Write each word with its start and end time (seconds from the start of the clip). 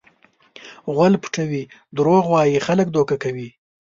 غول 0.95 1.13
پټوي؛ 1.23 1.63
دروغ 1.97 2.23
وایي؛ 2.33 2.57
خلک 2.67 2.87
دوکه 2.95 3.15
کوي. 3.23 3.49